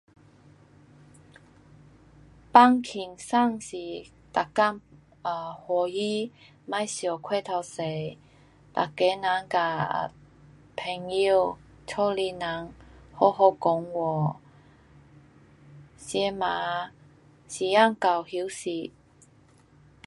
[2.51, 4.75] 放轻松是每天
[5.21, 6.31] um 欢喜。
[6.65, 9.61] 别想过头多，每个人跟
[10.75, 12.73] 朋友，家里人
[13.13, 14.39] 好好讲话，
[15.97, 16.91] 吃饭，
[17.47, 18.91] 时间到休息。